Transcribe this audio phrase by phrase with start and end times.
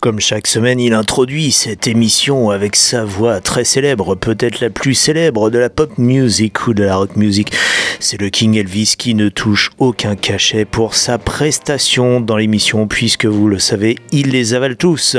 [0.00, 4.94] Comme chaque semaine, il introduit cette émission avec sa voix très célèbre, peut-être la plus
[4.94, 7.52] célèbre de la pop music ou de la rock music.
[7.98, 13.26] C'est le King Elvis qui ne touche aucun cachet pour sa prestation dans l'émission, puisque
[13.26, 15.16] vous le savez, il les avale tous.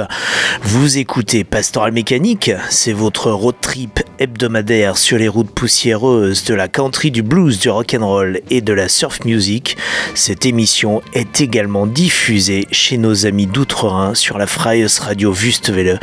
[0.61, 6.67] Vous écoutez Pastoral Mécanique, c'est votre road trip hebdomadaire sur les routes poussiéreuses de la
[6.67, 9.77] country, du blues, du rock and roll et de la surf music.
[10.13, 15.99] Cette émission est également diffusée chez nos amis d'Outre-Rhin sur la phrase Radio Wüstewelle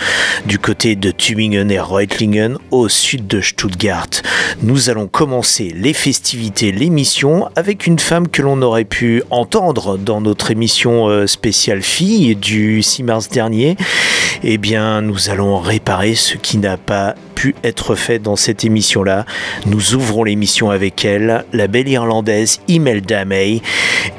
[0.47, 4.09] du côté de Tübingen et Reutlingen au sud de Stuttgart.
[4.63, 10.23] Nous allons commencer les festivités, l'émission avec une femme que l'on aurait pu entendre dans
[10.23, 13.77] notre émission euh, spéciale fille du 6 mars dernier.
[14.43, 19.27] Eh bien, nous allons réparer ce qui n'a pas pu être fait dans cette émission-là.
[19.67, 23.62] Nous ouvrons l'émission avec elle, la belle irlandaise Imelda May,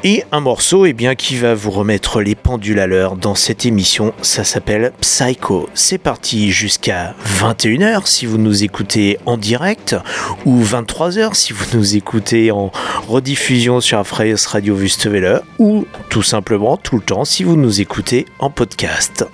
[0.04, 3.66] et un morceau eh bien, qui va vous remettre les pendules à l'heure dans cette
[3.66, 4.12] émission.
[4.22, 5.68] Ça s'appelle Psycho.
[5.74, 9.96] C'est parti jusqu'à 21h si vous nous écoutez en direct,
[10.44, 12.70] ou 23h si vous nous écoutez en
[13.08, 18.26] rediffusion sur Freies Radio Wüstewelle, ou tout simplement tout le temps si vous nous écoutez
[18.38, 19.24] en podcast.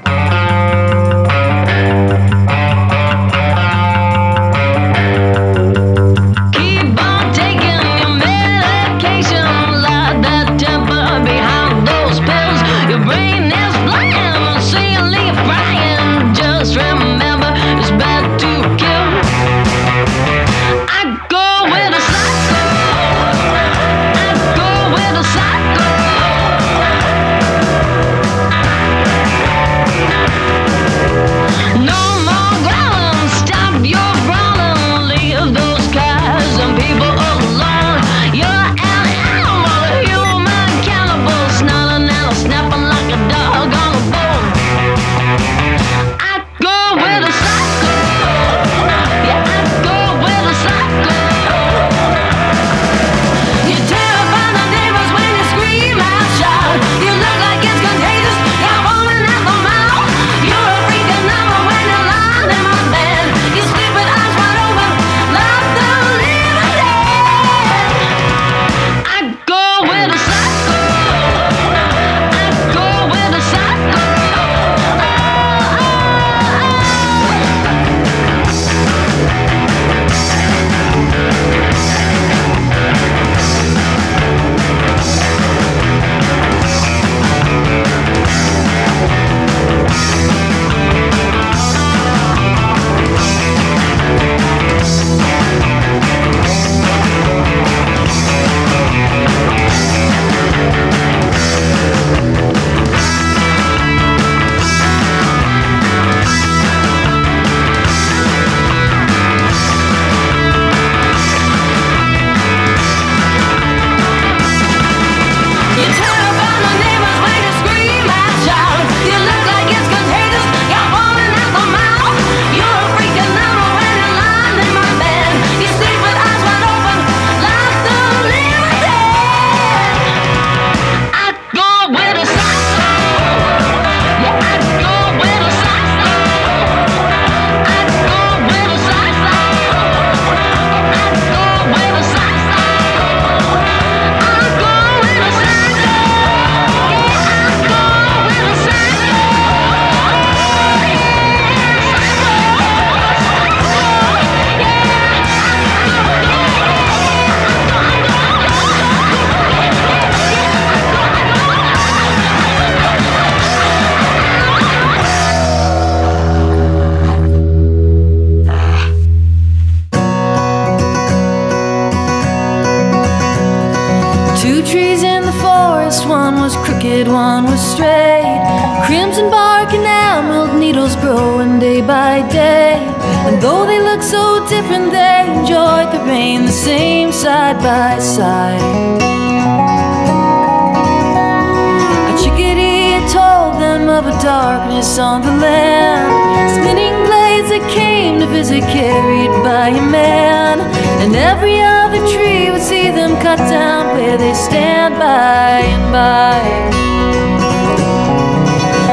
[194.99, 196.55] On the land.
[196.55, 200.61] Spinning blades that came to visit, carried by a man.
[201.03, 206.39] And every other tree would see them cut down where they stand by and by.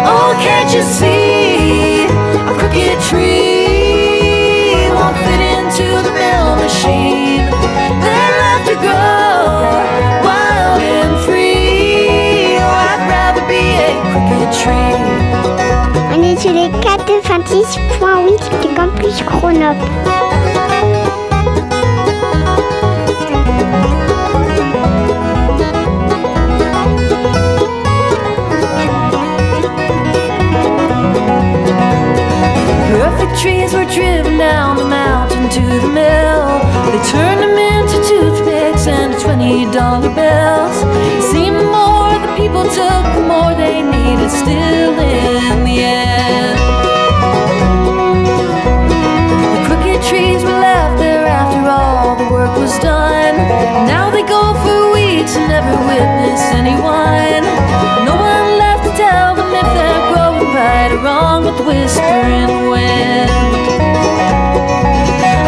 [0.09, 2.06] Oh, can't you see
[2.50, 7.31] a crooked tree won't fit into the mill machine?
[17.23, 19.77] 96.8 du campus Chronop.
[32.91, 36.59] Perfect trees were driven down the mountain to the mill.
[36.91, 40.83] They turned them into toothpicks and twenty dollar bills.
[41.17, 47.00] It seemed the more the people took, the more they needed still in the end.
[50.07, 53.36] Trees were left there after all the work was done.
[53.88, 57.44] Now they go for weeks and never witness anyone.
[58.06, 62.69] No one left to tell them if they're growing right or wrong with the whispering
[62.69, 63.31] wind.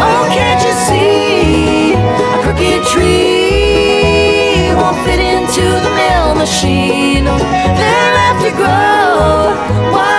[0.06, 7.24] Oh, can't you see a crooked tree won't fit into the mill machine?
[7.24, 10.13] They're left to grow wild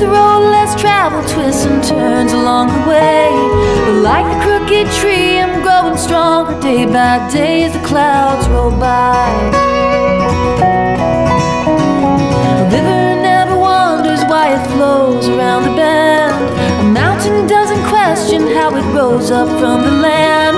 [0.00, 3.30] the road less traveled, twists and turns along the way.
[3.86, 8.70] But like the crooked tree, I'm growing stronger day by day as the clouds roll
[8.70, 9.28] by.
[12.60, 16.36] A river never wonders why it flows around the bend.
[16.84, 20.56] A mountain doesn't question how it rose up from the land.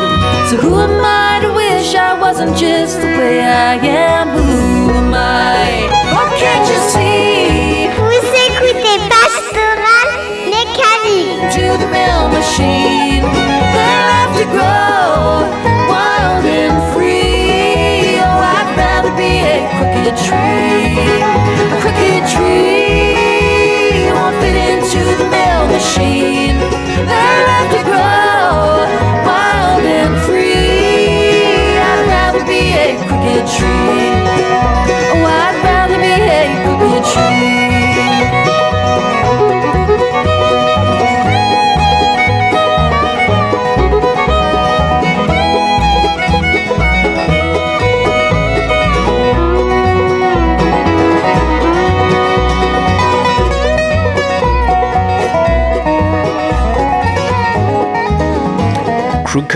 [0.50, 4.28] So who am I to wish I wasn't just the way I am?
[4.28, 5.88] Who am I?
[6.14, 7.09] What can't you see?
[20.10, 20.89] Crooked tree,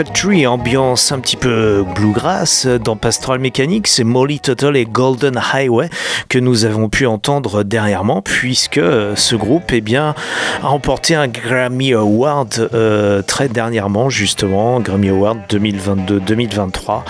[0.03, 5.89] Tree, ambiance un petit peu bluegrass dans Pastoral Mécanique, c'est Molly Tuttle et Golden Highway
[6.29, 10.17] que nous avons pu entendre dernièrement, puisque euh, ce groupe eh bien,
[10.63, 17.03] a remporté un Grammy Award euh, très dernièrement, justement, Grammy Award 2022-2023,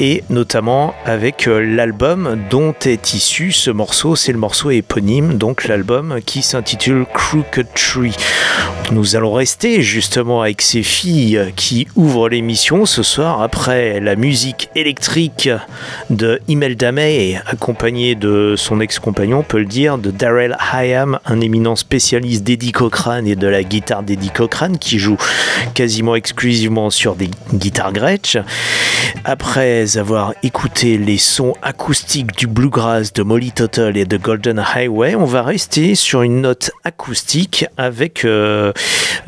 [0.00, 5.68] et notamment avec euh, l'album dont est issu ce morceau, c'est le morceau éponyme, donc
[5.68, 8.16] l'album qui s'intitule Crooked Tree.
[8.90, 14.70] Nous allons rester justement avec ces filles qui ouvrent l'émission ce soir après la musique
[14.74, 15.50] électrique
[16.08, 21.40] de Imelda May, accompagnée de son ex-compagnon, on peut le dire, de Darrell Hyam, un
[21.40, 25.18] éminent spécialiste d'Eddie Cochrane et de la guitare d'Eddie Cochrane qui joue
[25.74, 28.38] quasiment exclusivement sur des guitares Gretsch.
[29.24, 35.14] Après avoir écouté les sons acoustiques du bluegrass de Molly Tuttle et de Golden Highway,
[35.14, 38.72] on va rester sur une note acoustique avec euh,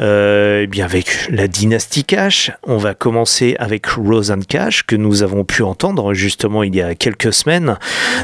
[0.00, 5.44] Euh, eh bien avec la dynastie Cash, va commencer avec Roseanne Cash que nous avons
[5.44, 7.78] pu entendre justement il y a quelques semaines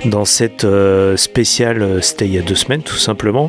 [0.04, 3.49] dans cette euh, spéciale, euh, c'était il y a deux semaines tout simplement,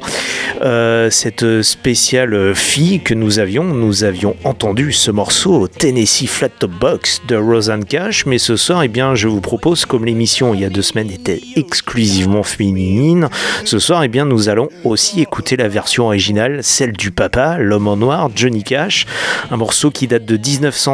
[0.61, 6.71] euh, cette spéciale fille que nous avions, nous avions entendu ce morceau Tennessee Flat Top
[6.71, 10.61] Box de Roseanne Cash, mais ce soir, eh bien, je vous propose, comme l'émission il
[10.61, 13.29] y a deux semaines était exclusivement féminine,
[13.63, 17.87] ce soir, eh bien, nous allons aussi écouter la version originale, celle du papa, l'homme
[17.87, 19.05] en noir, Johnny Cash,
[19.51, 20.37] un morceau qui date de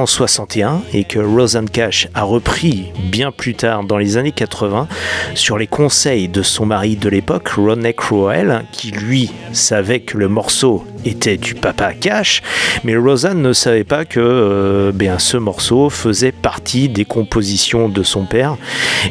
[0.02, 4.88] 1961 et que Roseanne Cash a repris bien plus tard dans les années 80
[5.36, 10.28] sur les conseils de son mari de l'époque, Ronnie Crowell, qui lui savait que le
[10.28, 12.42] morceau était du papa Cash,
[12.84, 18.04] mais Roseanne ne savait pas que euh, bien, ce morceau faisait partie des compositions de
[18.04, 18.58] son père,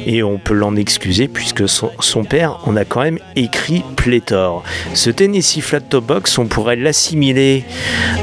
[0.07, 4.63] et on peut l'en excuser puisque son père en a quand même écrit pléthore.
[4.95, 7.65] Ce Tennessee Flat Top Box, on pourrait l'assimiler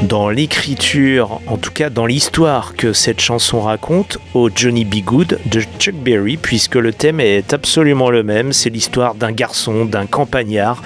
[0.02, 4.96] dans l'écriture, en tout cas dans l'histoire que cette chanson raconte, au Johnny B.
[5.04, 9.84] Good de Chuck Berry, puisque le thème est absolument le même, c'est l'histoire d'un garçon,
[9.84, 10.82] d'un campagnard,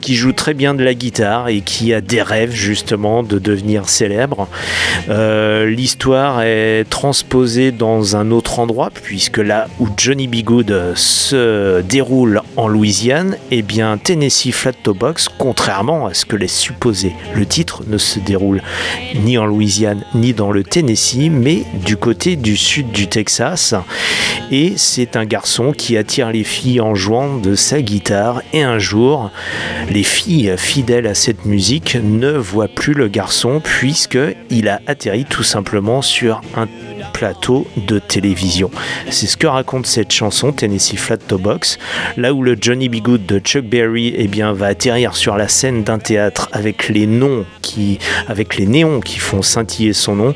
[0.00, 3.88] qui joue très bien de la guitare et qui a des rêves justement de devenir
[3.88, 4.48] célèbre.
[5.08, 10.44] Euh, L'histoire est transposée dans un autre endroit, puisque là où Johnny B.
[10.44, 16.36] Good se déroule en Louisiane, eh bien Tennessee Flat Top Box, contrairement à ce que
[16.36, 18.62] laisse supposer le titre, ne se déroule
[19.14, 23.74] ni en Louisiane ni dans le Tennessee, mais du côté du sud du Texas.
[24.50, 28.42] Et c'est un garçon qui attire les filles en jouant de sa guitare.
[28.52, 29.30] Et un jour,
[29.90, 34.18] les filles fidèles à cette musique ne voient plus le garçon puisque
[34.50, 36.66] il a atterri tout simplement sur un
[37.14, 38.70] plateau de télévision.
[39.08, 41.78] C'est ce que raconte cette chanson Tennessee Flat Top Box,
[42.16, 42.96] là où le Johnny B.
[42.96, 47.06] Good de Chuck Berry eh bien, va atterrir sur la scène d'un théâtre avec les
[47.06, 50.34] noms qui, avec les néons qui font scintiller son nom,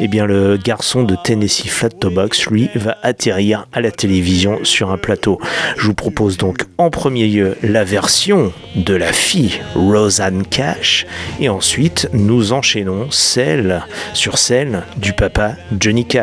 [0.00, 4.60] eh bien le garçon de Tennessee Flat Top Box, lui, va atterrir à la télévision
[4.64, 5.38] sur un plateau.
[5.76, 11.06] Je vous propose donc en premier lieu la version de la fille Roseanne Cash,
[11.38, 13.82] et ensuite nous enchaînons celle
[14.14, 16.13] sur celle du papa Johnny Cash.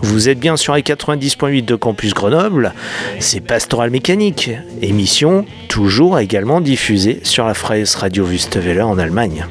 [0.00, 2.72] Vous êtes bien sur les 90.8 de Campus Grenoble,
[3.20, 4.50] c'est Pastoral Mécanique,
[4.82, 9.46] émission toujours également diffusée sur la Freies Radio Wüstewelle en Allemagne.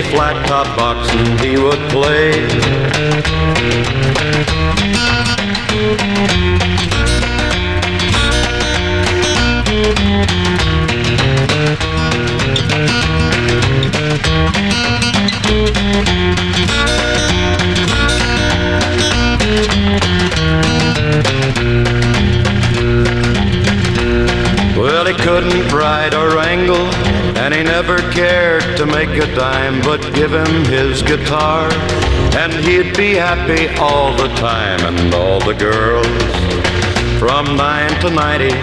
[0.00, 0.71] Flat top
[32.96, 36.06] be happy all the time, and all the girls
[37.18, 38.54] from nine to ninety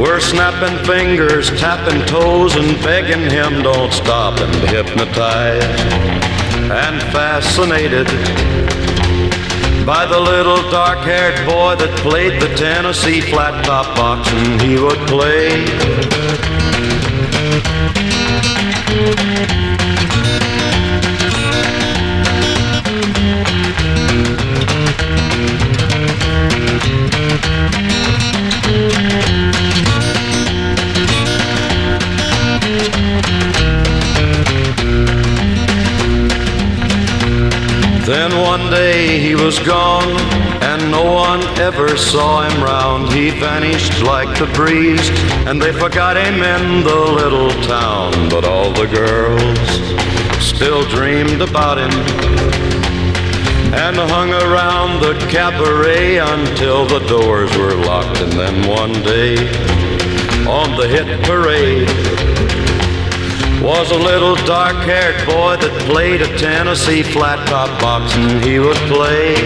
[0.00, 5.62] were snapping fingers, tapping toes, and begging him don't stop, and hypnotized
[6.70, 8.06] and fascinated
[9.84, 14.98] by the little dark-haired boy that played the Tennessee flat top box and he would
[15.08, 15.62] play.
[39.44, 40.08] Was gone,
[40.62, 43.12] and no one ever saw him round.
[43.12, 45.08] He vanished like the breeze,
[45.48, 48.12] and they forgot him in the little town.
[48.28, 49.68] But all the girls
[50.40, 51.90] still dreamed about him
[53.74, 58.20] and hung around the cabaret until the doors were locked.
[58.20, 59.34] And then one day,
[60.46, 62.31] on the hit parade,
[63.62, 68.76] was a little dark-haired boy that played a Tennessee flat top box and he would
[68.90, 69.36] play.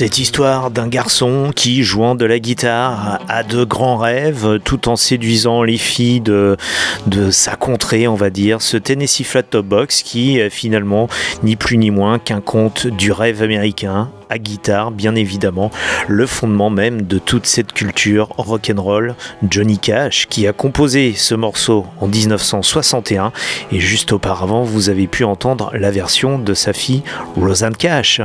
[0.00, 4.96] Cette histoire d'un garçon qui, jouant de la guitare, a de grands rêves tout en
[4.96, 6.56] séduisant les filles de,
[7.30, 8.62] sa contrée, on va dire.
[8.62, 11.10] Ce Tennessee Flat Top Box qui, euh, finalement,
[11.42, 15.70] ni plus ni moins qu'un conte du rêve américain à guitare, bien évidemment,
[16.08, 19.14] le fondement même de toute cette culture rock'n'roll.
[19.48, 23.32] Johnny Cash, qui a composé ce morceau en 1961,
[23.72, 27.02] et juste auparavant, vous avez pu entendre la version de sa fille
[27.36, 28.20] Rosanne Cash.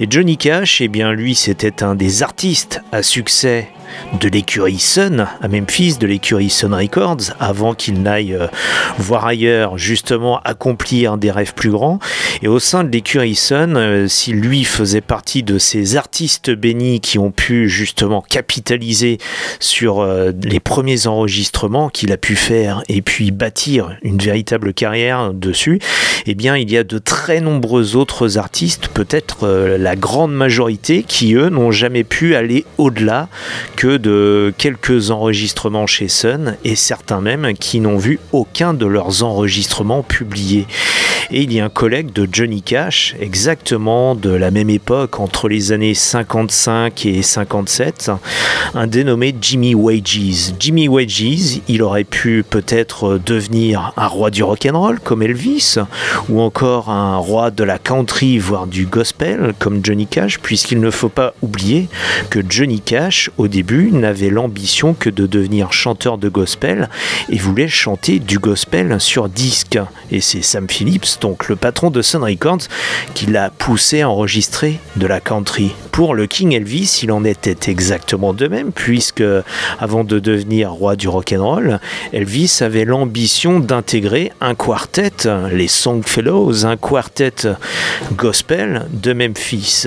[0.00, 3.68] Et Johnny Cash, eh bien, lui, c'était un des artistes à succès
[4.20, 4.78] de l'écurie
[5.40, 8.46] à Memphis, de l'écurie Records, avant qu'il n'aille euh,
[8.98, 11.98] voir ailleurs, justement accomplir des rêves plus grands.
[12.42, 17.00] Et au sein de l'écurie Sun, euh, si lui faisait partie de ces artistes bénis
[17.00, 19.18] qui ont pu justement capitaliser
[19.60, 25.32] sur euh, les premiers enregistrements qu'il a pu faire et puis bâtir une véritable carrière
[25.32, 25.80] dessus,
[26.26, 31.34] eh bien il y a de très nombreux autres artistes, peut-être la grande majorité, qui
[31.34, 33.28] eux n'ont jamais pu aller au-delà
[33.76, 39.22] que de quelques enregistrements chez Sun et certains même qui n'ont vu aucun de leurs
[39.22, 40.66] enregistrements publiés.
[41.34, 45.48] Et il y a un collègue de Johnny Cash, exactement de la même époque, entre
[45.48, 48.10] les années 55 et 57,
[48.74, 50.52] un dénommé Jimmy Wages.
[50.60, 55.76] Jimmy Wages, il aurait pu peut-être devenir un roi du rock'n'roll comme Elvis,
[56.28, 60.90] ou encore un roi de la country, voire du gospel comme Johnny Cash, puisqu'il ne
[60.90, 61.88] faut pas oublier
[62.28, 66.88] que Johnny Cash, au début, n'avait l'ambition que de devenir chanteur de gospel
[67.28, 69.78] et voulait chanter du gospel sur disque.
[70.10, 72.68] Et c'est Sam Phillips, donc le patron de Sun Records,
[73.14, 75.72] qui l'a poussé à enregistrer de la country.
[75.90, 79.24] Pour le King Elvis, il en était exactement de même, puisque
[79.78, 81.80] avant de devenir roi du rock'n'roll,
[82.12, 87.48] Elvis avait l'ambition d'intégrer un quartet, les Songfellows, un quartet
[88.16, 89.86] gospel de Memphis.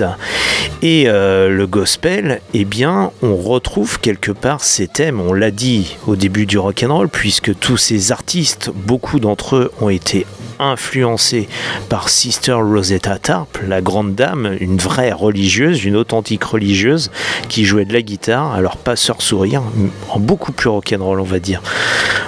[0.82, 5.96] Et euh, le gospel, eh bien, on retrouve quelque part ces thèmes, on l'a dit
[6.06, 10.26] au début du rock'n'roll, puisque tous ces artistes, beaucoup d'entre eux ont été
[10.58, 11.48] influencés
[11.88, 17.10] par Sister Rosetta Tarp, la grande dame, une vraie religieuse, une authentique religieuse
[17.48, 19.62] qui jouait de la guitare, alors pas Sœur Sourire,
[20.10, 21.62] en beaucoup plus rock'n'roll on va dire,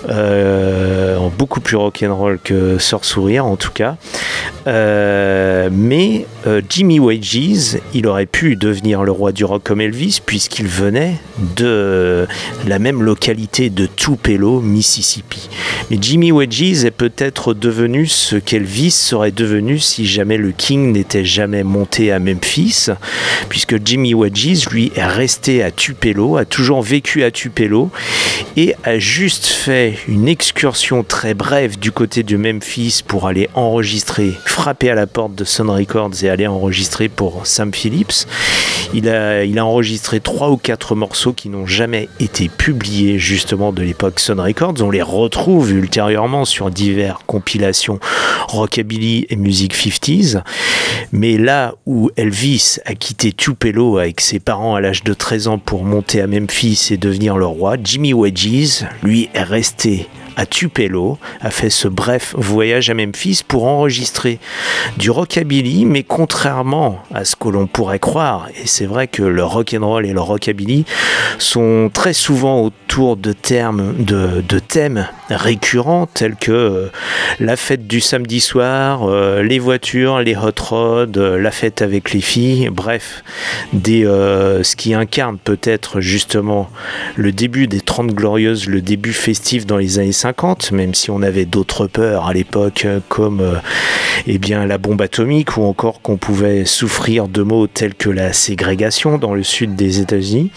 [0.08, 3.96] Euh, en beaucoup plus rock'n'roll que Sœur Sourire en tout cas.
[4.66, 10.20] Euh, mais euh, Jimmy Wages, il aurait pu devenir le roi du rock comme Elvis
[10.24, 11.16] puisqu'il venait
[11.56, 12.26] de
[12.66, 15.48] la même localité de Tupelo, Mississippi.
[15.90, 21.24] Mais Jimmy Wages est peut-être devenu ce qu'Elvis serait devenu si jamais le King n'était
[21.24, 22.88] jamais monté à Memphis,
[23.48, 27.90] puisque Jimmy Wages, lui, est resté à Tupelo, a toujours vécu à Tupelo,
[28.56, 34.32] et a juste fait une excursion très brève du côté de Memphis pour aller enregistrer,
[34.44, 38.26] frapper à la porte de Sun Records et aller enregistrer pour Sam Phillips.
[38.94, 43.72] Il a, il a enregistré trois ou quatre morceaux qui n'ont jamais été publiés justement
[43.72, 44.74] de l'époque Sun Records.
[44.80, 48.00] On les retrouve ultérieurement sur diverses compilations
[48.48, 50.42] rockabilly et musique 50s.
[51.12, 55.58] Mais là où Elvis a quitté Tupelo avec ses parents à l'âge de 13 ans
[55.58, 61.18] pour monter à Memphis et devenir le roi, Jimmy Wages, lui, est resté à Tupelo,
[61.40, 64.38] a fait ce bref voyage à Memphis pour enregistrer
[64.96, 69.42] du rockabilly, mais contrairement à ce que l'on pourrait croire, et c'est vrai que le
[69.42, 70.84] rock'n'roll et le rockabilly
[71.38, 76.86] sont très souvent autour de termes, de, thèmes récurrents tels que euh,
[77.40, 82.12] la fête du samedi soir, euh, les voitures, les hot rods, euh, la fête avec
[82.12, 83.24] les filles, bref,
[83.72, 86.70] ce qui incarne peut-être justement
[87.16, 90.27] le début des 30 glorieuses, le début festif dans les années 50,
[90.72, 93.56] même si on avait d'autres peurs à l'époque euh, comme euh,
[94.26, 98.32] eh bien, la bombe atomique ou encore qu'on pouvait souffrir de mots tels que la
[98.32, 100.50] ségrégation dans le sud des États-Unis.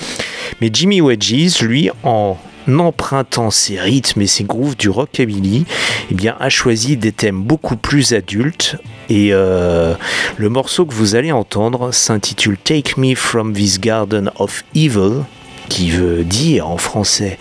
[0.60, 5.66] Mais Jimmy Wedges, lui, en empruntant ses rythmes et ses grooves du rockabilly,
[6.12, 8.78] eh a choisi des thèmes beaucoup plus adultes.
[9.10, 9.94] Et euh,
[10.38, 15.24] le morceau que vous allez entendre s'intitule Take Me From This Garden of Evil,
[15.72, 17.38] qui veut dire en français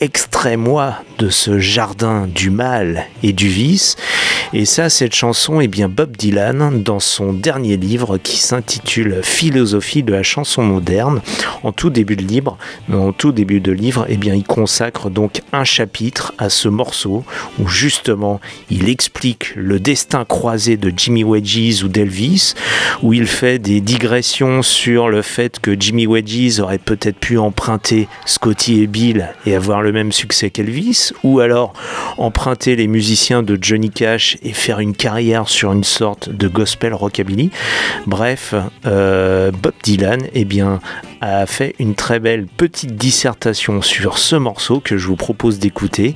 [0.00, 3.96] Extrais-moi de ce jardin du mal et du vice.
[4.52, 10.02] Et ça, cette chanson, est bien Bob Dylan, dans son dernier livre qui s'intitule Philosophie
[10.02, 11.20] de la chanson moderne,
[11.62, 12.56] en tout début de livre,
[12.92, 17.24] en tout début de livre, eh bien, il consacre donc un chapitre à ce morceau
[17.58, 22.54] où justement il explique le destin croisé de Jimmy Wedges ou d'Elvis,
[23.02, 27.73] où il fait des digressions sur le fait que Jimmy Wedges aurait peut-être pu emprunter
[28.26, 31.72] Scotty et Bill et avoir le même succès qu'Elvis, ou alors
[32.18, 36.94] emprunter les musiciens de Johnny Cash et faire une carrière sur une sorte de gospel
[36.94, 37.50] rockabilly.
[38.06, 38.54] Bref,
[38.86, 40.44] euh, Bob Dylan, eh
[41.20, 46.14] a fait une très belle petite dissertation sur ce morceau que je vous propose d'écouter.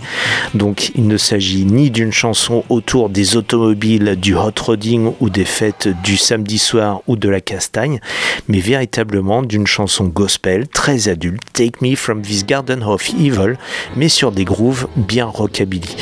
[0.55, 5.47] Donc, il ne s'agit ni d'une chanson autour des automobiles, du hot rodding ou des
[5.47, 8.01] fêtes du samedi soir ou de la castagne,
[8.49, 13.57] mais véritablement d'une chanson gospel très adulte, Take Me From This Garden of Evil,
[13.97, 15.97] mais sur des grooves bien rockabilly.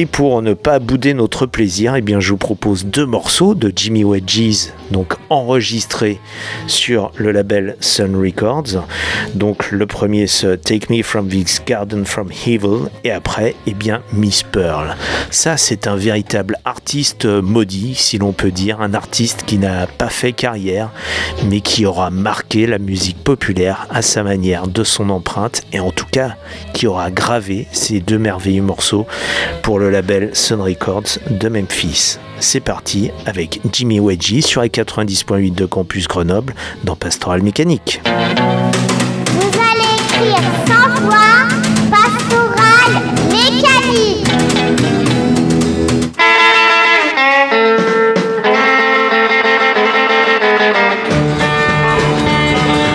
[0.00, 3.70] Et pour ne pas bouder notre plaisir, eh bien, je vous propose deux morceaux de
[3.76, 6.18] Jimmy Wedges, donc enregistrés
[6.66, 8.86] sur le label Sun Records.
[9.34, 14.00] Donc le premier, c'est Take Me From This Garden From Evil, et après, eh bien,
[14.14, 14.96] Miss Pearl.
[15.30, 20.08] Ça, c'est un véritable artiste maudit, si l'on peut dire, un artiste qui n'a pas
[20.08, 20.88] fait carrière,
[21.50, 25.90] mais qui aura marqué la musique populaire à sa manière, de son empreinte, et en
[25.90, 26.36] tout cas,
[26.72, 29.06] qui aura gravé ces deux merveilleux morceaux
[29.60, 32.18] pour le label Sun Records de Memphis.
[32.38, 38.00] C'est parti avec Jimmy Wedgie sur les 90.8 de Campus Grenoble dans Pastoral Mécanique.
[38.04, 41.48] Vous allez rire sans voix,
[41.90, 44.26] pastoral mécanique.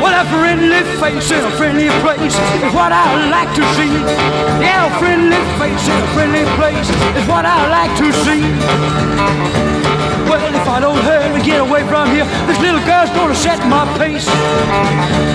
[0.02, 3.92] Well, a friendly face in a friendly place is what I like to see.
[4.62, 4.85] Yeah,
[5.66, 8.42] face in a friendly place is what I like to see.
[10.30, 13.84] Well, if I don't hurry, get away from here, this little girl's gonna set my
[13.98, 14.28] pace.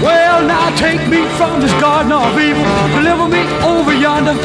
[0.06, 2.62] Well, now take me from this garden of evil,
[2.98, 4.36] deliver me over yonder.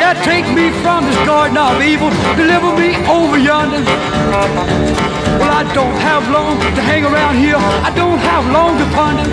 [0.00, 2.10] Yeah, take me from this garden of evil,
[2.42, 3.82] deliver me over yonder.
[5.40, 7.60] Well, I don't have long to hang around here.
[7.88, 9.26] I don't have long to ponder.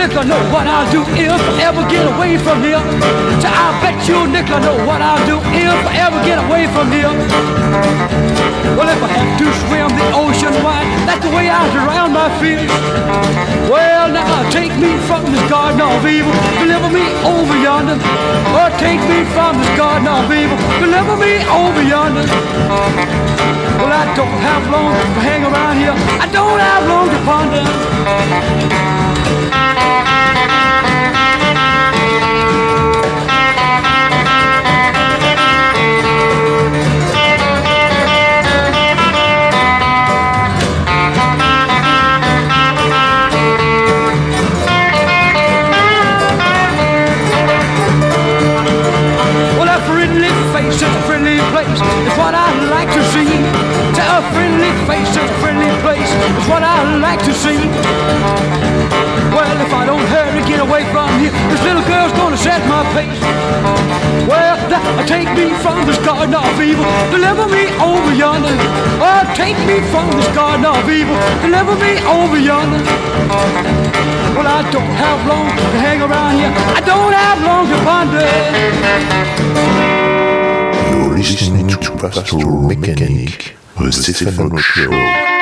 [0.00, 2.80] Bet you a know what I'll do if I ever get away from here.
[3.44, 6.64] So I bet you a nickel know what I'll do if I ever get away
[6.72, 7.12] from here.
[8.80, 12.32] Well, if I have to swim the ocean wide, that's the way I drown my
[12.40, 12.72] fears.
[13.68, 16.32] Well, now take me from this garden of evil,
[16.64, 18.00] deliver me over yonder.
[18.56, 22.24] Or take me from this garden of evil, deliver me over yonder.
[23.76, 25.92] Well, I don't have long to hang around here.
[25.92, 28.99] I don't have long to ponder.
[56.36, 57.60] It's what I like to see.
[59.30, 62.82] Well, if I don't hurry, get away from here, this little girl's gonna set my
[62.92, 63.20] pace.
[64.26, 68.54] Well, now uh, take me from this garden of evil, deliver me over yonder.
[68.98, 72.82] Oh, take me from this garden of evil, deliver me over yonder.
[74.34, 76.52] Well, I don't have long to hang around here.
[76.74, 78.26] I don't have long to ponder.
[80.90, 85.39] You're listening to Pastoral Mechanic, the Stefano Show.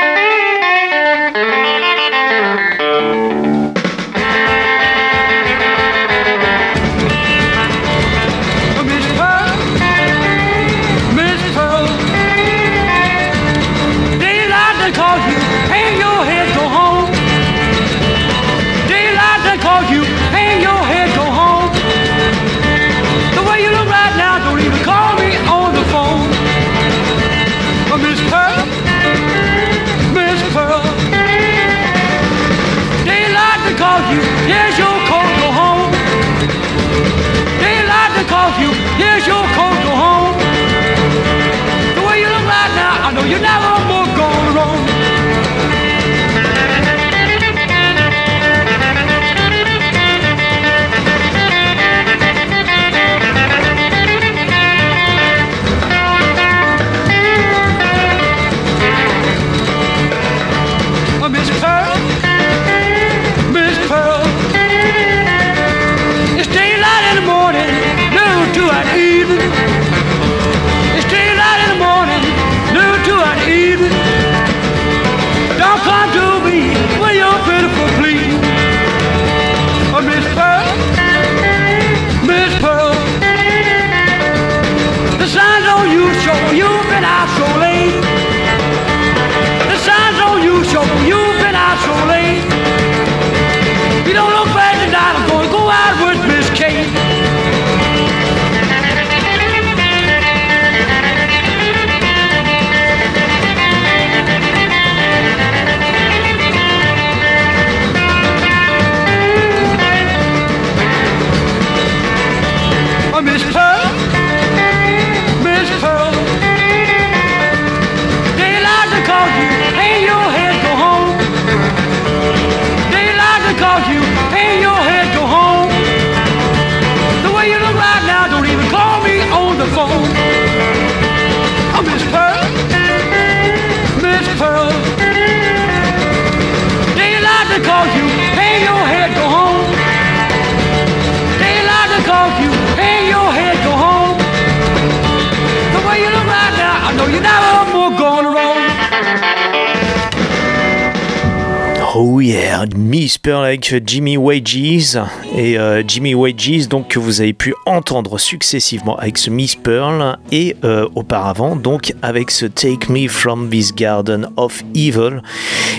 [152.58, 154.98] Voilà, Miss Pearl avec Jimmy Wages
[155.36, 160.18] et euh, Jimmy Wages donc que vous avez pu entendre successivement avec ce Miss Pearl
[160.32, 165.20] et euh, auparavant donc avec ce Take Me From This Garden of Evil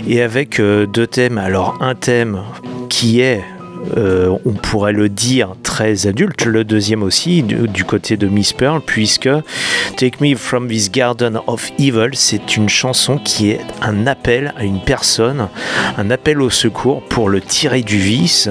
[0.08, 1.38] et avec euh, deux thèmes.
[1.38, 2.44] Alors un thème
[2.88, 3.44] qui est
[3.98, 8.54] euh, on pourrait le dire très adulte, le deuxième aussi du, du côté de Miss
[8.54, 9.30] Pearl, puisque
[9.98, 14.64] Take Me From This Garden of Evil, c'est une chanson qui est un appel à
[14.64, 15.48] une personne,
[15.98, 18.50] un appel au secours pour le tirer du vice.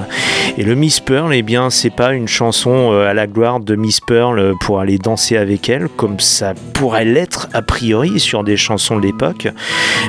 [0.56, 3.76] Et le Miss Pearl, eh bien, c'est pas une chanson euh, à la gloire de
[3.76, 8.44] Miss Pearl euh, pour aller danser avec elle, comme ça pourrait l'être a priori sur
[8.44, 9.48] des chansons de l'époque,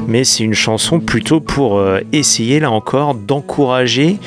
[0.08, 4.18] mais c'est une chanson plutôt pour essayer là encore d'encourager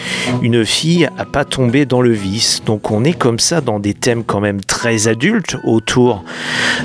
[0.42, 2.62] une fille à pas tomber dans le vice.
[2.64, 6.24] Donc on est comme ça dans des thèmes quand même très adultes autour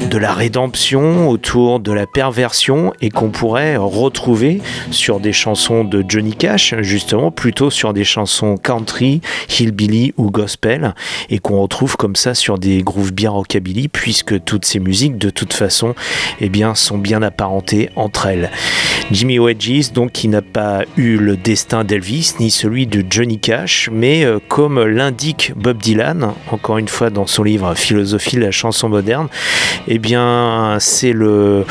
[0.10, 6.04] de la rédemption, autour de la perversion et qu'on pourrait retrouver sur des chansons de
[6.08, 10.94] Johnny Cash, justement plutôt sur des chansons country, hillbilly ou gospel
[11.30, 15.30] et qu'on retrouve comme ça sur des grooves bien rockabilly puisque toutes ces musiques de
[15.30, 15.96] toute façon
[16.40, 18.52] eh bien, sont bien apparentées entre elles.
[19.12, 23.90] Jimmy Wedges, donc, qui n'a pas eu le destin d'Elvis ni celui de Johnny Cash,
[23.98, 28.52] mais euh, comme l'indique Bob Dylan, encore une fois dans son livre Philosophie de la
[28.52, 29.28] chanson moderne,
[29.88, 31.66] eh bien, c'est le,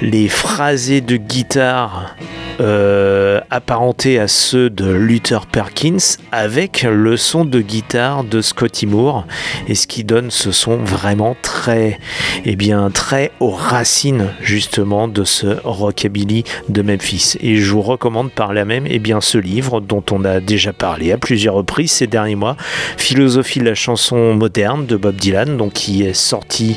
[0.00, 2.14] les phrasés de guitare
[2.60, 9.26] euh, apparentés à ceux de Luther Perkins avec le son de guitare de Scotty Moore
[9.68, 11.98] et ce qui donne ce son vraiment très
[12.44, 17.36] eh bien très aux racines justement de ce rockabilly de Memphis.
[17.40, 20.72] Et je vous recommande par là même eh bien ce livre dont on a déjà
[20.72, 22.56] parlé à plusieurs reprises ces derniers mois.
[22.96, 26.76] Philosophie de la chanson moderne de Bob Dylan donc qui est sorti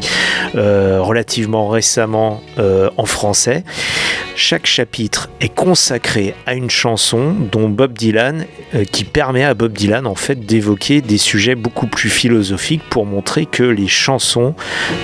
[0.56, 3.64] euh, relativement récemment euh, en français.
[4.38, 9.72] Chaque chapitre est consacré à une chanson dont Bob Dylan, euh, qui permet à Bob
[9.72, 14.54] Dylan en fait d'évoquer des sujets beaucoup plus philosophiques pour montrer que les chansons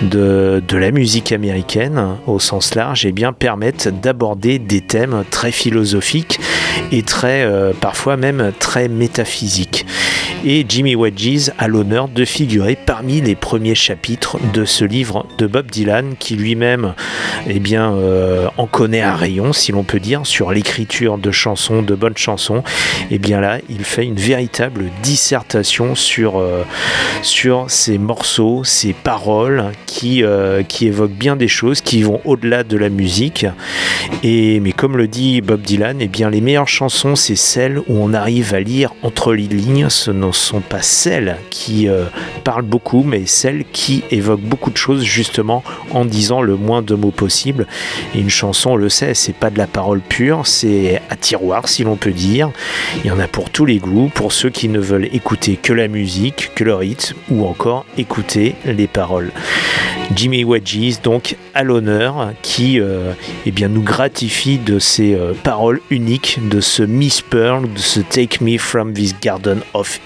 [0.01, 5.51] de, de la musique américaine au sens large eh bien, permettent d'aborder des thèmes très
[5.51, 6.39] philosophiques
[6.91, 9.85] et très euh, parfois même très métaphysiques.
[10.43, 15.45] Et Jimmy Wedges a l'honneur de figurer parmi les premiers chapitres de ce livre de
[15.45, 16.95] Bob Dylan qui lui-même
[17.47, 21.83] eh bien, euh, en connaît un rayon, si l'on peut dire, sur l'écriture de chansons,
[21.83, 22.63] de bonnes chansons.
[23.11, 26.63] Et bien là, il fait une véritable dissertation sur, euh,
[27.21, 32.63] sur ces morceaux, ces paroles qui, euh, qui évoquent bien des choses, qui vont au-delà
[32.63, 33.45] de la musique.
[34.23, 37.83] Et, mais comme le dit Bob Dylan, eh bien, les meilleures chansons, c'est celles où
[38.03, 39.87] on arrive à lire entre les lignes.
[39.89, 42.05] Ce ne sont pas celles qui euh,
[42.43, 46.95] parlent beaucoup, mais celles qui évoquent beaucoup de choses justement en disant le moins de
[46.95, 47.67] mots possible.
[48.15, 51.83] Une chanson, on le sait, c'est pas de la parole pure, c'est à tiroir si
[51.83, 52.51] l'on peut dire.
[53.03, 55.73] Il y en a pour tous les goûts, pour ceux qui ne veulent écouter que
[55.73, 59.31] la musique, que le rythme, ou encore écouter les paroles.
[60.15, 63.13] Jimmy Wedges, donc à l'honneur, qui euh,
[63.45, 68.01] eh bien, nous gratifie de ses euh, paroles uniques, de ce Miss Pearl, de ce
[68.01, 69.99] Take Me From This Garden of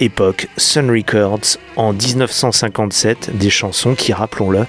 [0.00, 4.66] Époque Sun Records en 1957, des chansons qui, rappelons-le,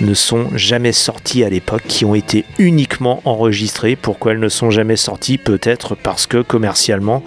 [0.00, 3.96] ne sont jamais sorties à l'époque, qui ont été uniquement enregistrées.
[3.96, 5.38] Pourquoi elles ne sont jamais sorties?
[5.38, 7.22] Peut-être parce que commercialement,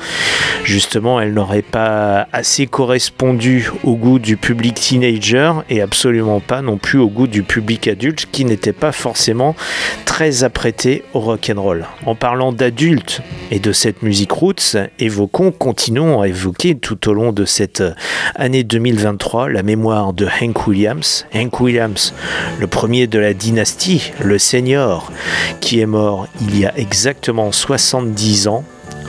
[0.63, 6.77] justement, elles n'auraient pas assez correspondu au goût du public teenager et absolument pas non
[6.77, 9.55] plus au goût du public adulte qui n'était pas forcément
[10.05, 11.85] très apprêté au rock'n'roll.
[12.05, 16.27] En parlant d'adultes et de cette musique roots, évoquons, continuons à
[16.81, 17.83] tout au long de cette
[18.35, 21.25] année 2023 la mémoire de Hank Williams.
[21.33, 22.13] Hank Williams,
[22.59, 25.11] le premier de la dynastie, le senior,
[25.59, 28.63] qui est mort il y a exactement 70 ans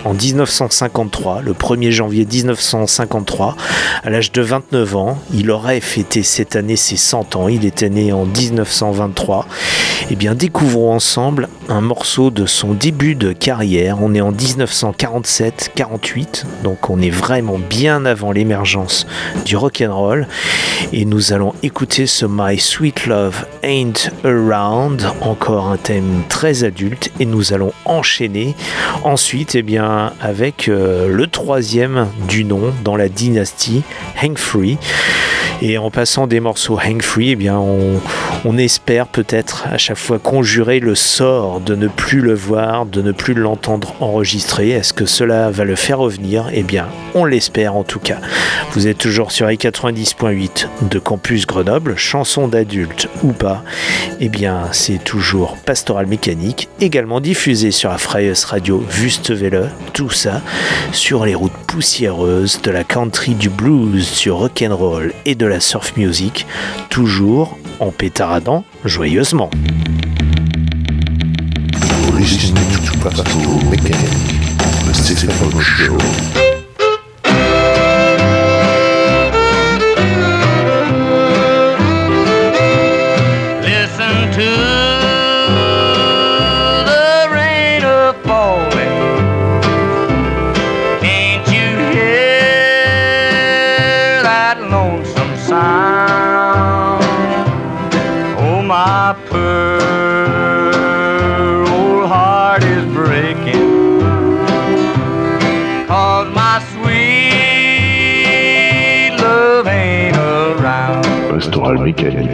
[0.04, 3.56] en 1953, le 1er janvier 1953,
[4.02, 5.18] à l'âge de 29 ans.
[5.32, 9.46] Il aurait fêté cette année ses 100 ans, il était né en 1923.
[10.10, 14.02] Eh bien, découvrons ensemble un morceau de son début de carrière.
[14.02, 19.06] On est en 1947-48, donc on est vraiment bien avant l'émergence
[19.44, 20.26] du rock'n'roll.
[20.92, 27.12] Et nous allons écouter ce My Sweet Love Ain't Around, encore un thème très adulte,
[27.20, 28.56] et nous allons enchaîner
[29.04, 29.89] ensuite, eh bien,
[30.20, 33.82] avec euh, le troisième du nom dans la dynastie,
[34.22, 34.78] Hank Free.
[35.62, 38.00] Et en passant des morceaux Hank Free, eh bien, on,
[38.46, 43.02] On espère peut-être à chaque fois conjurer le sort de ne plus le voir, de
[43.02, 44.70] ne plus l'entendre enregistrer.
[44.70, 46.48] Est-ce que cela va le faire revenir?
[46.54, 48.18] Eh bien, on l'espère en tout cas.
[48.72, 53.62] Vous êtes toujours sur i90.8 de Campus Grenoble, chanson d'adulte ou pas.
[54.20, 59.68] Eh bien, c'est toujours Pastoral Mécanique, également diffusé sur la Freies Radio Wüstewelle.
[59.92, 60.42] Tout ça
[60.92, 65.96] sur les routes poussiéreuses de la country, du blues, sur rock'n'roll et de la surf
[65.96, 66.46] music,
[66.88, 69.50] toujours en pétaradant joyeusement.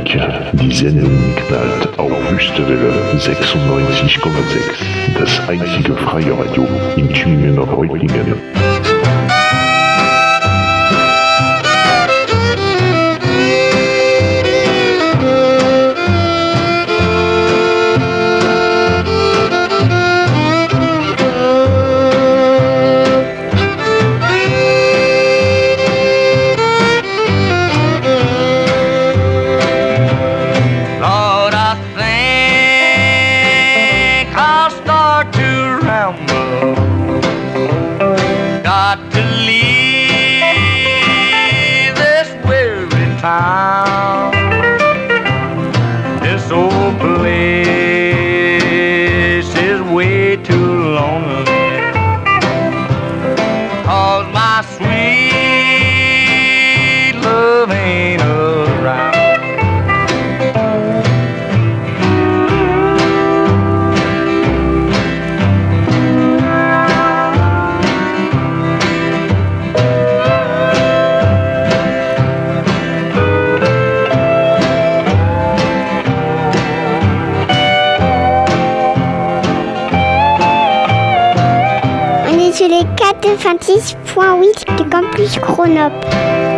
[0.06, 5.18] Mechanik, die Sendung knallt auf Wüstewelle 96,6.
[5.18, 8.34] Das einzige freie Radio in Tübingen und Reutlingen.
[83.38, 86.55] 96.8 de Campus Grenoble.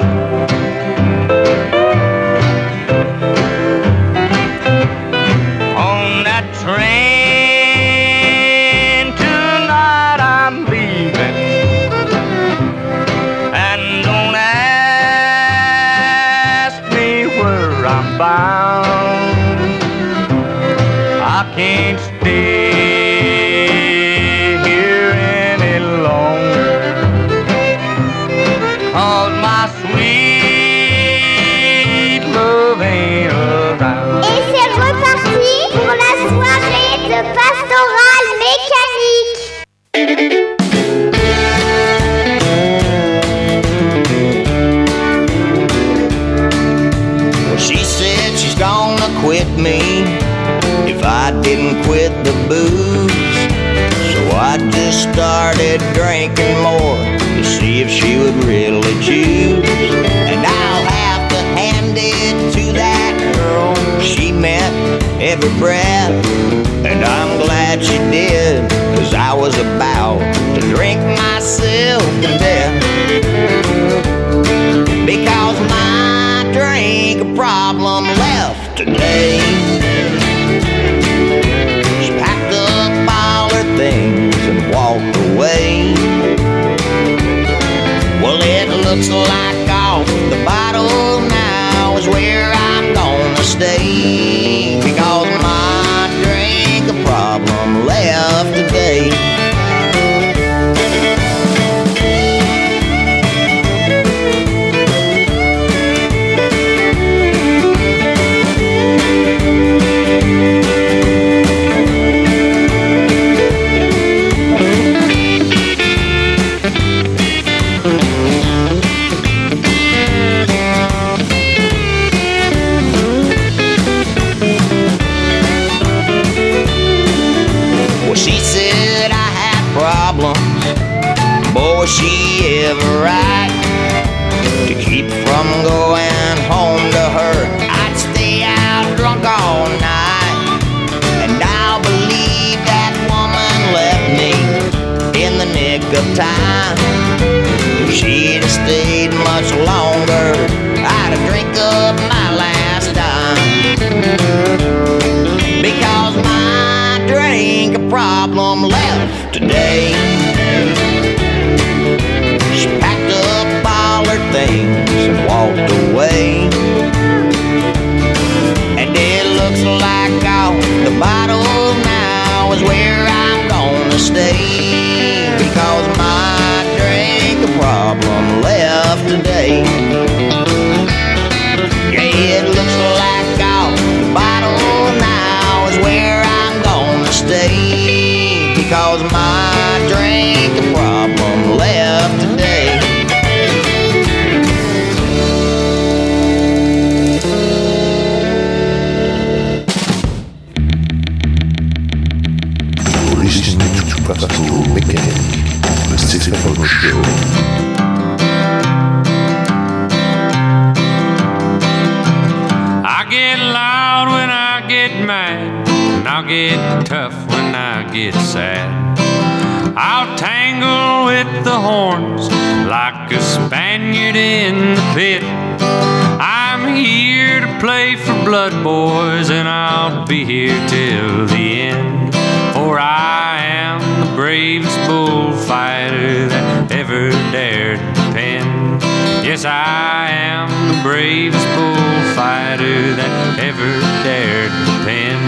[227.89, 232.14] Play for blood, boys, and I'll be here till the end.
[232.55, 238.80] For I am the bravest bullfighter that ever dared to pen.
[239.24, 243.72] Yes, I am the bravest bullfighter that ever
[244.05, 245.18] dared to pen.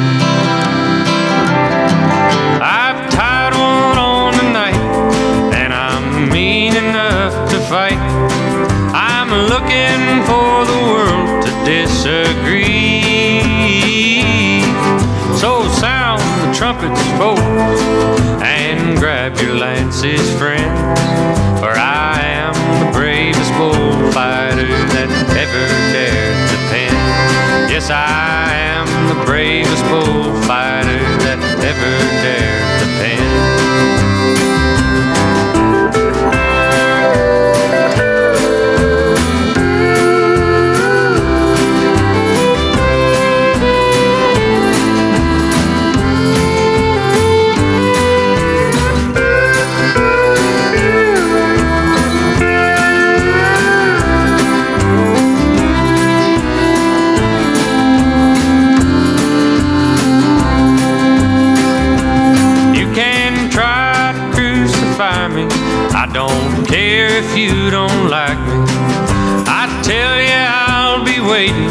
[2.60, 4.82] I've tied one on tonight,
[5.54, 8.00] and I'm mean enough to fight.
[8.92, 11.09] I'm looking for the world
[12.02, 13.42] disagree.
[15.36, 17.82] So sound the trumpets, folks,
[18.42, 21.00] and grab your lances, friends.
[21.60, 25.10] For I am the bravest bullfighter that
[25.44, 27.70] ever dared to pen.
[27.70, 31.92] Yes, I am the bravest bullfighter that ever
[32.22, 33.59] dared to pen.
[67.22, 68.64] If you don't like me.
[69.44, 70.42] I tell you,
[70.72, 71.68] I'll be waiting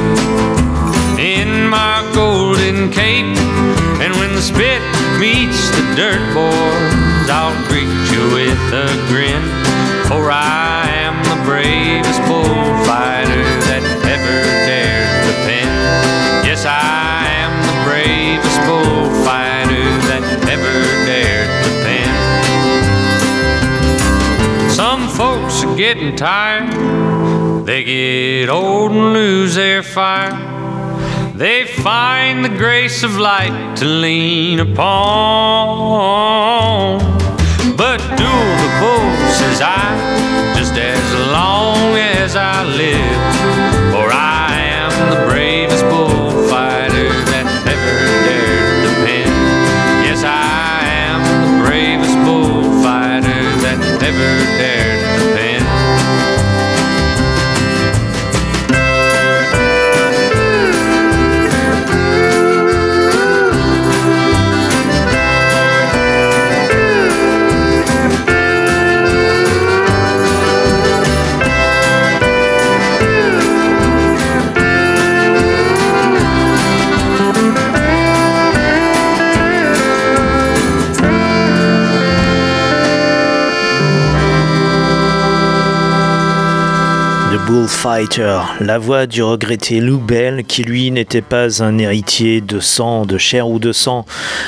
[1.17, 3.33] in my golden cape.
[4.03, 4.81] And when the spit
[5.17, 9.41] meets the dirt, boys, I'll greet you with a grin.
[10.07, 12.58] For I am the bravest bullfighter
[25.79, 27.65] getting tired.
[27.65, 30.35] They get old and lose their fire.
[31.33, 35.39] They find the grace of light to lean upon.
[37.77, 39.09] But do the bull
[39.39, 43.38] says I, just as long as I live.
[87.69, 92.59] The Bullfighter, la voix du regretté Lou Bell, qui lui n'était pas un héritier de
[92.59, 94.05] sang, de chair ou de sang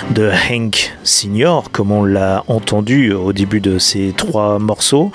[0.09, 5.11] de Hank Senior, comme on l'a entendu au début de ces trois morceaux,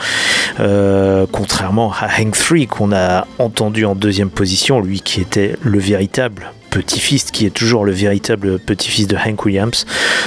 [0.61, 5.79] euh, contrairement à Hank 3 qu'on a entendu en deuxième position, lui qui était le
[5.79, 9.87] véritable petit-fils, qui est toujours le véritable petit-fils de Hank Williams.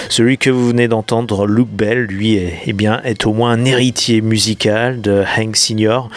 [0.10, 3.66] Celui que vous venez d'entendre, Luke Bell, lui, est, eh bien, est au moins un
[3.66, 6.10] héritier musical de Hank Senior,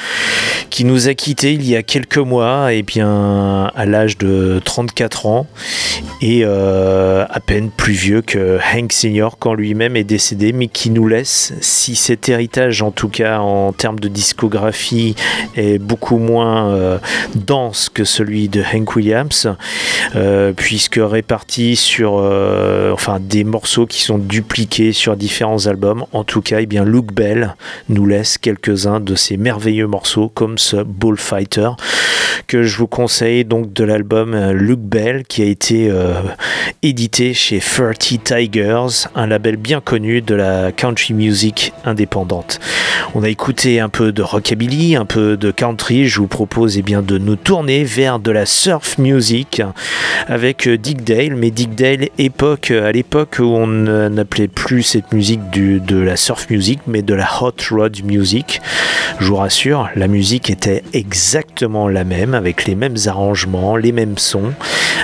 [0.70, 5.26] qui nous a quittés il y a quelques mois, eh bien, à l'âge de 34
[5.26, 5.46] ans,
[6.22, 10.90] et euh, à peine plus vieux que Hank Senior quand lui-même est décédé, mais qui
[10.90, 15.14] nous laisse, si cet héritage, en tout cas en termes de discographie,
[15.56, 16.98] est beaucoup moins euh,
[17.34, 19.48] dense que celui de Hank Williams,
[20.14, 20.21] euh,
[20.56, 26.04] puisque réparti sur euh, des morceaux qui sont dupliqués sur différents albums.
[26.12, 27.54] En tout cas, eh bien Luke Bell
[27.88, 31.70] nous laisse quelques-uns de ces merveilleux morceaux comme ce Bullfighter
[32.46, 36.14] que je vous conseille donc de l'album euh, Luke Bell qui a été euh,
[36.82, 42.60] édité chez 30 Tigers, un label bien connu de la country music indépendante.
[43.14, 46.08] On a écouté un peu de rockabilly, un peu de country.
[46.08, 49.62] Je vous propose eh bien de nous tourner vers de la surf music
[50.26, 55.12] avec euh, Dick Dale, mais Dick Dale époque à l'époque où on n'appelait plus cette
[55.12, 58.60] musique de la surf music, mais de la hot rod music.
[59.20, 64.18] Je vous rassure, la musique était exactement la même, avec les mêmes arrangements, les mêmes
[64.18, 64.52] sons,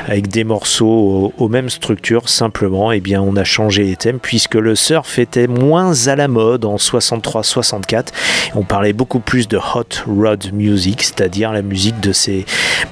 [0.07, 2.29] avec des morceaux aux, mêmes structures.
[2.29, 6.29] Simplement, eh bien, on a changé les thèmes puisque le surf était moins à la
[6.29, 8.07] mode en 63-64.
[8.55, 12.45] On parlait beaucoup plus de hot rod music, c'est-à-dire la musique de ces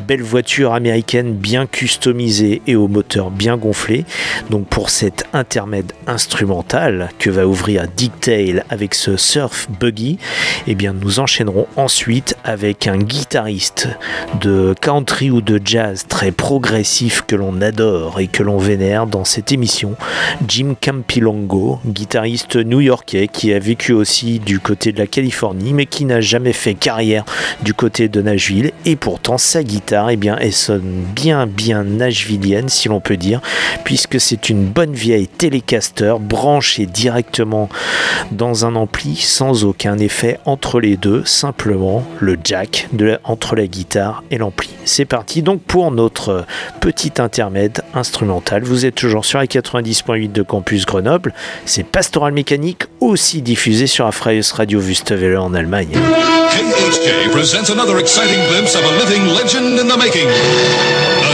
[0.06, 1.66] belles voitures américaines bien
[1.96, 4.04] customisées et au moteur bien gonflé.
[4.50, 10.18] Donc pour cet intermède instrumental que va ouvrir Dick Dale avec ce surf buggy,
[10.66, 13.88] eh bien nous enchaînerons ensuite avec un guitariste
[14.42, 19.24] de country ou de jazz très progressif que l'on adore et que l'on vénère dans
[19.24, 19.94] cette émission,
[20.46, 26.04] Jim Campilongo, guitariste new-yorkais qui a vécu aussi du côté de la Californie mais qui
[26.04, 27.24] n'a jamais fait carrière
[27.62, 32.68] du côté de Nashville et pourtant sa guitare eh bien, elle sonne bien bien nashvillienne
[32.68, 33.40] si l'on peut dire
[33.84, 37.68] puisque c'est une bonne vieille Telecaster branchée directement
[38.32, 43.66] dans un ampli sans aucun effet entre les deux, simplement le jack la- entre la
[43.66, 44.70] guitare et l'ampli.
[44.84, 46.44] C'est parti donc pour notre
[46.80, 48.62] petit intermède instrumental.
[48.64, 51.32] Vous êtes toujours sur la 90.8 de Campus Grenoble.
[51.64, 55.88] C'est Pastoral Mécanique, aussi diffusé sur Afraius Radio Wüstewelle en Allemagne.
[55.92, 60.26] KHJ presents another exciting glimpse of a living legend in the making.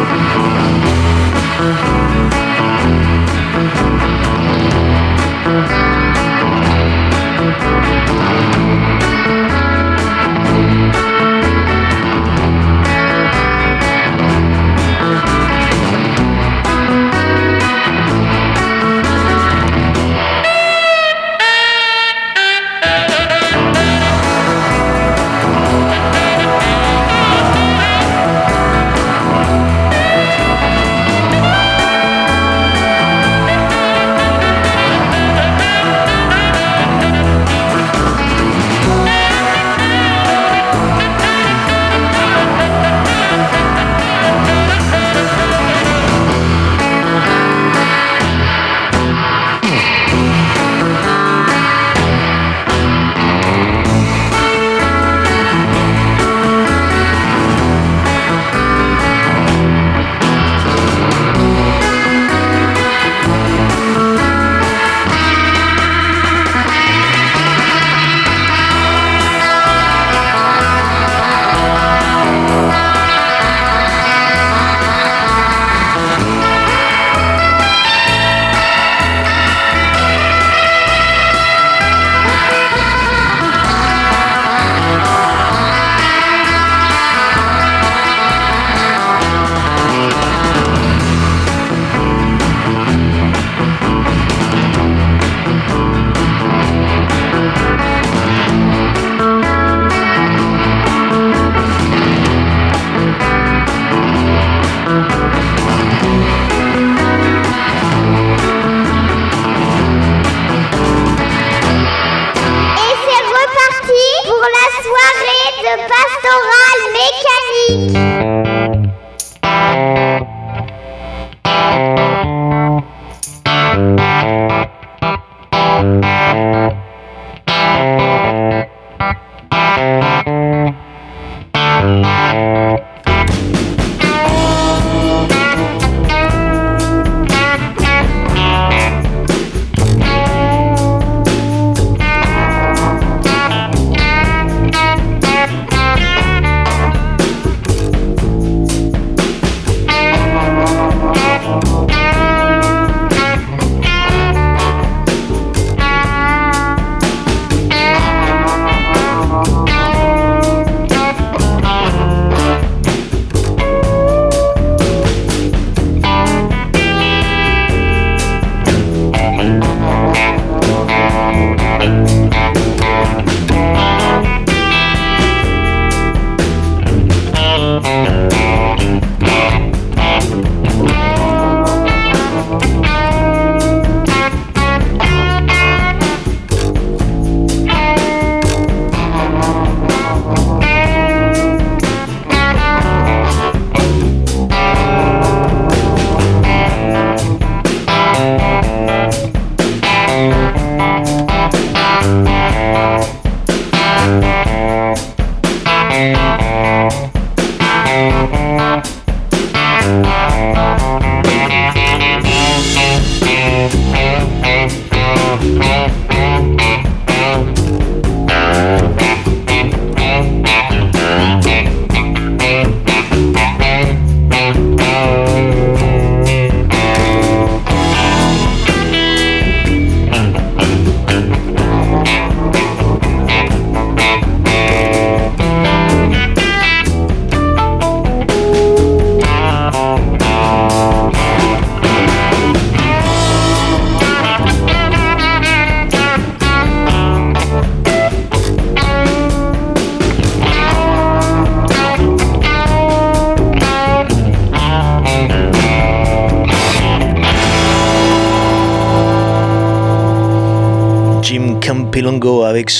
[0.00, 0.69] Et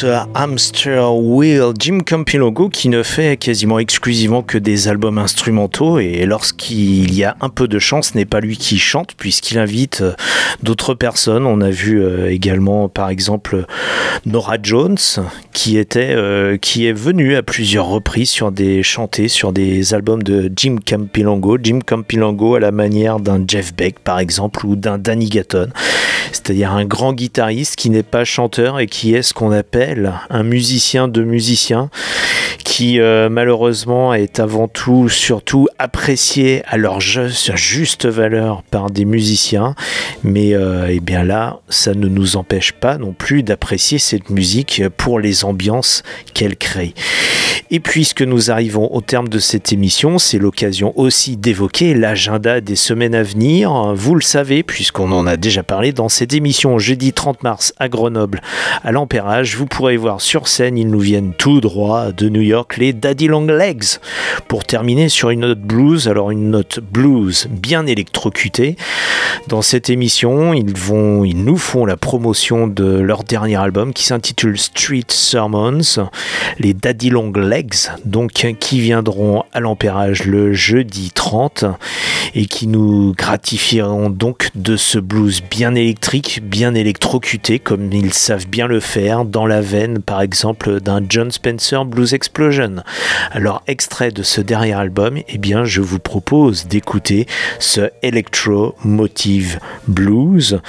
[0.00, 1.74] ce Hamster Wheel.
[1.78, 7.36] Jim Campilongo qui ne fait quasiment exclusivement que des albums instrumentaux et lorsqu'il y a
[7.42, 10.12] un peu de chance, n'est pas lui qui chante puisqu'il invite euh,
[10.62, 11.44] d'autres personnes.
[11.44, 13.66] On a vu euh, également par exemple
[14.24, 14.96] Nora Jones
[15.52, 18.82] qui était euh, qui est venue à plusieurs reprises sur des
[19.28, 21.58] sur des albums de Jim Campilongo.
[21.62, 25.68] Jim Campilongo à la manière d'un Jeff Beck par exemple ou d'un Danny Gatton,
[26.32, 30.42] c'est-à-dire un grand guitariste qui n'est pas chanteur et qui est ce qu'on appelle un
[30.42, 31.90] musicien de musiciens
[32.82, 39.74] euh, malheureusement est avant tout surtout apprécié à leur juste, valeur par des musiciens.
[40.24, 44.82] Mais euh, eh bien là ça ne nous empêche pas non plus d'apprécier cette musique
[44.96, 46.02] pour les ambiances
[46.34, 46.94] qu'elle crée.
[47.72, 52.76] Et puisque nous arrivons au terme de cette émission c'est l'occasion aussi d'évoquer l'agenda des
[52.76, 53.94] semaines à venir.
[53.94, 57.88] Vous le savez puisqu'on en a déjà parlé dans cette émission jeudi 30 mars à
[57.88, 58.40] Grenoble
[58.82, 62.69] à l'Empérage vous pourrez voir sur scène ils nous viennent tout droit de New York
[62.76, 63.98] les Daddy Long Legs
[64.48, 68.76] pour terminer sur une note blues alors une note blues bien électrocutée
[69.48, 74.04] dans cette émission ils vont ils nous font la promotion de leur dernier album qui
[74.04, 76.08] s'intitule Street Sermons
[76.58, 81.64] les Daddy Long Legs donc qui viendront à l'Empérage le jeudi 30
[82.34, 88.46] et qui nous gratifieront donc de ce blues bien électrique bien électrocuté comme ils savent
[88.46, 92.59] bien le faire dans la veine par exemple d'un John Spencer Blues Explosion.
[93.32, 97.26] Alors extrait de ce dernier album, eh bien je vous propose d'écouter
[97.58, 99.58] ce Electro Motive
[99.88, 100.60] Blues.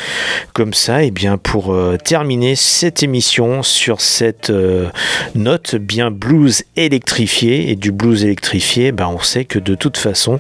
[0.53, 4.87] Comme ça, eh bien pour euh, terminer cette émission sur cette euh,
[5.35, 10.39] note bien blues électrifiée et du blues électrifié, ben on sait que de toute façon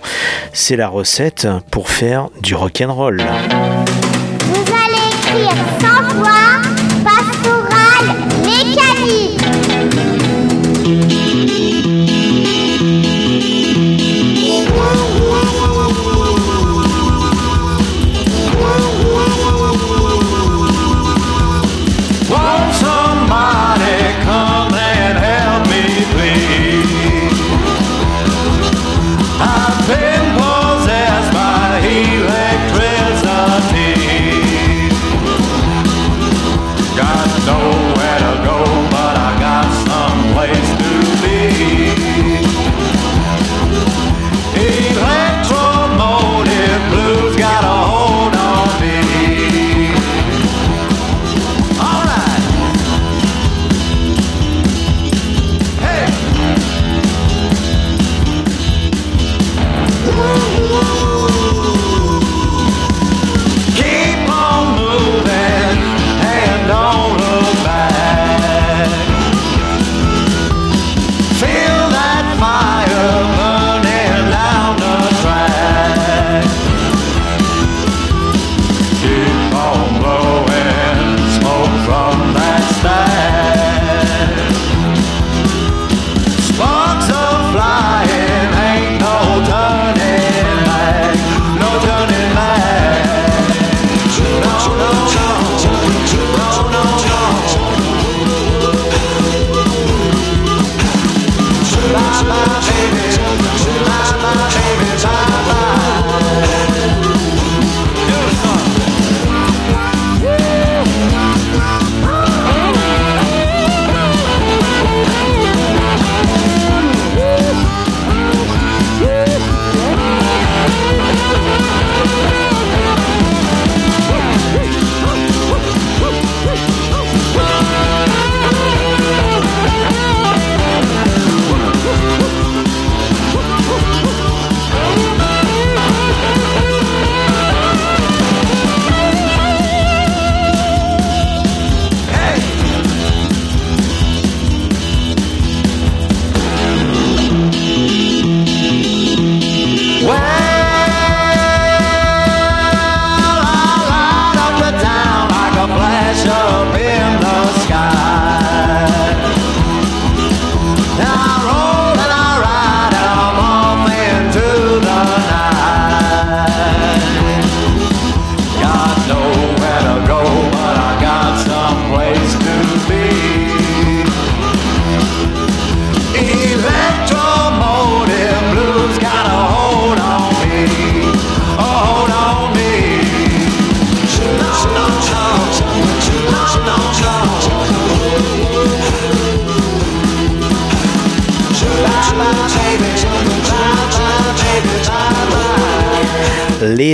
[0.53, 3.21] c'est la recette pour faire du rock and roll.
[3.21, 6.61] Vous allez écrire sans voix,
[8.43, 9.30] mécanique.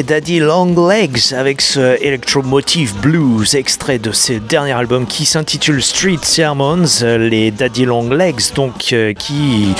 [0.04, 6.20] Daddy Long Legs avec ce Electromotive Blues, extrait de ce dernier album qui s'intitule Street
[6.22, 6.86] Sermons.
[7.02, 9.74] Les Daddy Long Legs, donc, euh, qui,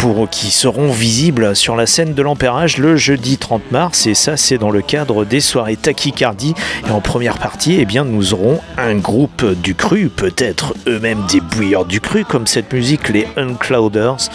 [0.00, 4.06] pour, qui seront visibles sur la scène de l'Empérage le jeudi 30 mars.
[4.06, 6.54] Et ça, c'est dans le cadre des soirées Tachycardie.
[6.88, 11.40] Et en première partie, eh bien, nous aurons un groupe du cru, peut-être eux-mêmes des
[11.40, 14.30] bouilleurs du cru, comme cette musique, les Unclouders,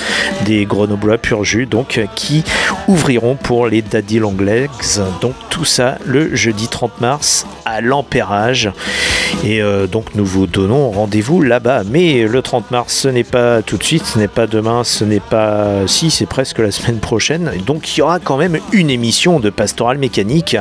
[0.46, 2.44] des Grenoblois pur jus, donc, qui
[2.88, 4.70] ouvriront pour les Daddy Long Legs.
[5.20, 8.70] Donc, tout ça le jeudi 30 mars à l'Empérage.
[9.44, 11.84] Et euh, donc nous vous donnons rendez-vous là-bas.
[11.90, 15.04] Mais le 30 mars, ce n'est pas tout de suite, ce n'est pas demain, ce
[15.04, 15.55] n'est pas...
[15.88, 17.52] Si, c'est presque la semaine prochaine.
[17.66, 20.58] Donc il y aura quand même une émission de Pastoral Mécanique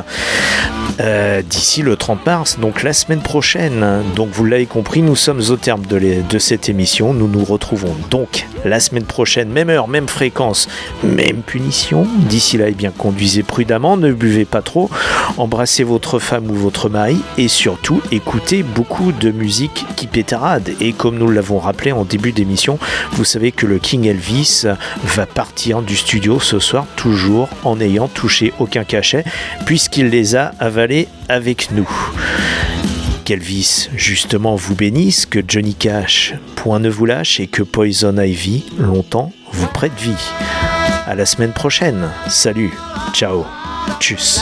[0.99, 3.85] euh, d'ici le 30 mars, donc la semaine prochaine.
[4.15, 7.13] Donc vous l'avez compris, nous sommes au terme de cette émission.
[7.13, 10.67] Nous nous retrouvons donc la semaine prochaine, même heure, même fréquence,
[11.03, 12.07] même punition.
[12.29, 14.89] D'ici là, eh bien, conduisez prudemment, ne buvez pas trop,
[15.37, 20.71] embrassez votre femme ou votre mari et surtout écoutez beaucoup de musique qui pétarade.
[20.79, 22.79] Et comme nous l'avons rappelé en début d'émission,
[23.11, 24.65] vous savez que le King Elvis
[25.03, 29.23] va partir du studio ce soir, toujours en n'ayant touché aucun cachet,
[29.65, 31.89] puisqu'il les a avalés avec nous.
[33.25, 38.65] Qu'Elvis justement vous bénisse, que Johnny Cash point ne vous lâche et que Poison Ivy
[38.77, 40.13] longtemps vous prête vie.
[41.07, 42.09] À la semaine prochaine.
[42.27, 42.73] Salut,
[43.13, 43.45] ciao,
[43.99, 44.41] tchuss.